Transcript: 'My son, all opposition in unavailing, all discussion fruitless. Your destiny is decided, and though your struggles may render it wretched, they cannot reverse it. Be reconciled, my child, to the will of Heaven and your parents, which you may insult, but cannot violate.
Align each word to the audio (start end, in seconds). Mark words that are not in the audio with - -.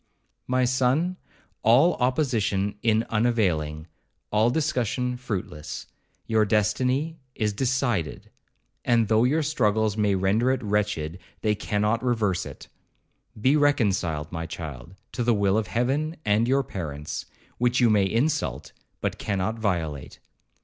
'My 0.47 0.65
son, 0.65 1.17
all 1.61 1.93
opposition 1.97 2.73
in 2.81 3.03
unavailing, 3.11 3.85
all 4.31 4.49
discussion 4.49 5.15
fruitless. 5.15 5.85
Your 6.25 6.43
destiny 6.43 7.19
is 7.35 7.53
decided, 7.53 8.31
and 8.83 9.09
though 9.09 9.25
your 9.25 9.43
struggles 9.43 9.97
may 9.97 10.15
render 10.15 10.49
it 10.49 10.63
wretched, 10.63 11.19
they 11.41 11.53
cannot 11.53 12.01
reverse 12.03 12.47
it. 12.47 12.67
Be 13.39 13.55
reconciled, 13.55 14.31
my 14.31 14.47
child, 14.47 14.95
to 15.11 15.23
the 15.23 15.35
will 15.35 15.55
of 15.55 15.67
Heaven 15.67 16.15
and 16.25 16.47
your 16.47 16.63
parents, 16.63 17.27
which 17.59 17.79
you 17.79 17.91
may 17.91 18.05
insult, 18.09 18.71
but 19.01 19.19
cannot 19.19 19.59
violate. 19.59 20.17